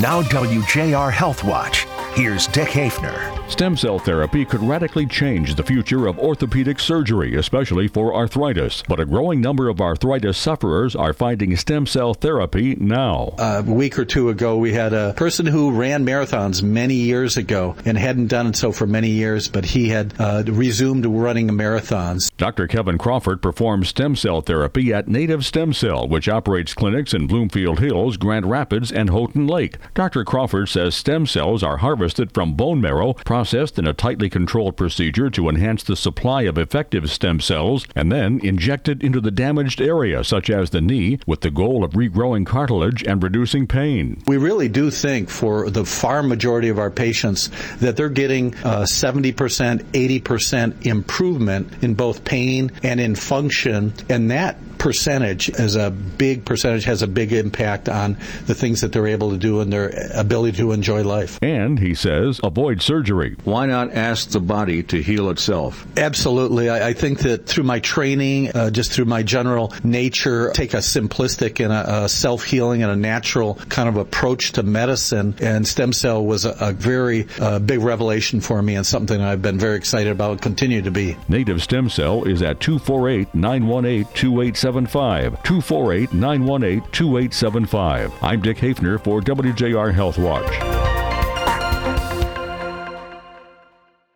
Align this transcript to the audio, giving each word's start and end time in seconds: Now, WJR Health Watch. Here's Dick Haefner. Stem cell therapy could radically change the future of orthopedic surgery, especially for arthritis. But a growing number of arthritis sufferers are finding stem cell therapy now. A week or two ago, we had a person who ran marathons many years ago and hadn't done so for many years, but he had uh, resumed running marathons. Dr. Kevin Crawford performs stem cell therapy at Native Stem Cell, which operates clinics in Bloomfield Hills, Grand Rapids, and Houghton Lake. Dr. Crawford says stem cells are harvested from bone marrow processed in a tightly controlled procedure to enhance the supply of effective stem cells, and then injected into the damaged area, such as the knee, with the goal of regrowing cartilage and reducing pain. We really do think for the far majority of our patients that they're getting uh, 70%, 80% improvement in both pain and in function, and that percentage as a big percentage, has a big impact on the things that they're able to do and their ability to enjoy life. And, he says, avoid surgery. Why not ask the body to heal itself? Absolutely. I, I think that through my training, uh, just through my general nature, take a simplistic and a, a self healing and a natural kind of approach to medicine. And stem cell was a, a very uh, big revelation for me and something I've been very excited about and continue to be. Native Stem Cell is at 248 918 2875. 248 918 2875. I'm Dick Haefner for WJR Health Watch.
Now, 0.00 0.22
WJR 0.22 1.12
Health 1.12 1.44
Watch. 1.44 1.86
Here's 2.14 2.46
Dick 2.46 2.68
Haefner. 2.68 3.32
Stem 3.50 3.76
cell 3.76 3.98
therapy 3.98 4.44
could 4.44 4.62
radically 4.62 5.04
change 5.04 5.56
the 5.56 5.64
future 5.64 6.06
of 6.06 6.16
orthopedic 6.18 6.78
surgery, 6.78 7.34
especially 7.34 7.88
for 7.88 8.14
arthritis. 8.14 8.84
But 8.88 9.00
a 9.00 9.04
growing 9.04 9.40
number 9.40 9.68
of 9.68 9.80
arthritis 9.80 10.38
sufferers 10.38 10.94
are 10.94 11.12
finding 11.12 11.56
stem 11.56 11.86
cell 11.86 12.14
therapy 12.14 12.76
now. 12.76 13.34
A 13.38 13.62
week 13.62 13.98
or 13.98 14.04
two 14.04 14.28
ago, 14.28 14.56
we 14.56 14.72
had 14.72 14.92
a 14.92 15.12
person 15.14 15.44
who 15.44 15.72
ran 15.72 16.06
marathons 16.06 16.62
many 16.62 16.94
years 16.94 17.36
ago 17.36 17.74
and 17.84 17.98
hadn't 17.98 18.28
done 18.28 18.54
so 18.54 18.70
for 18.70 18.86
many 18.86 19.10
years, 19.10 19.48
but 19.48 19.64
he 19.64 19.88
had 19.88 20.14
uh, 20.20 20.44
resumed 20.46 21.04
running 21.06 21.48
marathons. 21.48 22.30
Dr. 22.36 22.68
Kevin 22.68 22.96
Crawford 22.96 23.42
performs 23.42 23.88
stem 23.88 24.14
cell 24.14 24.40
therapy 24.40 24.92
at 24.94 25.08
Native 25.08 25.44
Stem 25.44 25.72
Cell, 25.72 26.06
which 26.08 26.28
operates 26.28 26.74
clinics 26.74 27.12
in 27.12 27.26
Bloomfield 27.26 27.80
Hills, 27.80 28.16
Grand 28.16 28.48
Rapids, 28.48 28.92
and 28.92 29.10
Houghton 29.10 29.48
Lake. 29.48 29.78
Dr. 29.94 30.24
Crawford 30.24 30.68
says 30.68 30.94
stem 30.94 31.26
cells 31.26 31.62
are 31.64 31.78
harvested 31.78 32.03
from 32.32 32.54
bone 32.54 32.80
marrow 32.80 33.14
processed 33.24 33.78
in 33.78 33.86
a 33.86 33.94
tightly 33.94 34.28
controlled 34.28 34.76
procedure 34.76 35.30
to 35.30 35.48
enhance 35.48 35.82
the 35.82 35.96
supply 35.96 36.42
of 36.42 36.58
effective 36.58 37.10
stem 37.10 37.40
cells, 37.40 37.86
and 37.94 38.10
then 38.10 38.40
injected 38.42 39.02
into 39.02 39.20
the 39.20 39.30
damaged 39.30 39.80
area, 39.80 40.24
such 40.24 40.50
as 40.50 40.70
the 40.70 40.80
knee, 40.80 41.18
with 41.26 41.40
the 41.40 41.50
goal 41.50 41.84
of 41.84 41.92
regrowing 41.92 42.46
cartilage 42.46 43.02
and 43.04 43.22
reducing 43.22 43.66
pain. 43.66 44.22
We 44.26 44.36
really 44.36 44.68
do 44.68 44.90
think 44.90 45.30
for 45.30 45.70
the 45.70 45.84
far 45.84 46.22
majority 46.22 46.68
of 46.68 46.78
our 46.78 46.90
patients 46.90 47.50
that 47.76 47.96
they're 47.96 48.08
getting 48.08 48.54
uh, 48.56 48.82
70%, 48.82 49.34
80% 49.34 50.86
improvement 50.86 51.82
in 51.82 51.94
both 51.94 52.24
pain 52.24 52.72
and 52.82 53.00
in 53.00 53.14
function, 53.14 53.92
and 54.08 54.30
that 54.30 54.56
percentage 54.84 55.48
as 55.48 55.76
a 55.76 55.90
big 55.90 56.44
percentage, 56.44 56.84
has 56.84 57.00
a 57.00 57.06
big 57.06 57.32
impact 57.32 57.88
on 57.88 58.18
the 58.44 58.54
things 58.54 58.82
that 58.82 58.92
they're 58.92 59.06
able 59.06 59.30
to 59.30 59.38
do 59.38 59.60
and 59.60 59.72
their 59.72 59.90
ability 60.12 60.58
to 60.58 60.72
enjoy 60.72 61.02
life. 61.02 61.38
And, 61.40 61.78
he 61.78 61.94
says, 61.94 62.38
avoid 62.44 62.82
surgery. 62.82 63.34
Why 63.44 63.64
not 63.64 63.94
ask 63.94 64.28
the 64.28 64.40
body 64.40 64.82
to 64.82 65.00
heal 65.00 65.30
itself? 65.30 65.86
Absolutely. 65.96 66.68
I, 66.68 66.88
I 66.88 66.92
think 66.92 67.20
that 67.20 67.46
through 67.46 67.64
my 67.64 67.78
training, 67.80 68.54
uh, 68.54 68.68
just 68.70 68.92
through 68.92 69.06
my 69.06 69.22
general 69.22 69.72
nature, 69.82 70.52
take 70.52 70.74
a 70.74 70.82
simplistic 70.84 71.64
and 71.64 71.72
a, 71.72 72.04
a 72.04 72.08
self 72.10 72.44
healing 72.44 72.82
and 72.82 72.92
a 72.92 72.96
natural 72.96 73.54
kind 73.70 73.88
of 73.88 73.96
approach 73.96 74.52
to 74.52 74.62
medicine. 74.62 75.34
And 75.40 75.66
stem 75.66 75.94
cell 75.94 76.22
was 76.22 76.44
a, 76.44 76.54
a 76.60 76.72
very 76.72 77.26
uh, 77.40 77.58
big 77.58 77.80
revelation 77.80 78.42
for 78.42 78.60
me 78.60 78.74
and 78.74 78.86
something 78.86 79.18
I've 79.18 79.40
been 79.40 79.58
very 79.58 79.76
excited 79.76 80.12
about 80.12 80.32
and 80.32 80.42
continue 80.42 80.82
to 80.82 80.90
be. 80.90 81.16
Native 81.30 81.62
Stem 81.62 81.88
Cell 81.88 82.24
is 82.24 82.42
at 82.42 82.60
248 82.60 83.34
918 83.34 84.52
2875. 84.74 85.42
248 85.42 86.12
918 86.12 86.90
2875. 86.90 88.12
I'm 88.22 88.40
Dick 88.40 88.58
Haefner 88.58 89.02
for 89.02 89.20
WJR 89.20 89.94
Health 89.94 90.18
Watch. 90.18 90.73